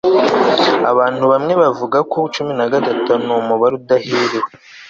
[0.91, 4.51] abantu bamwe bavuga ko cumi na gatatu numubare udahiriwe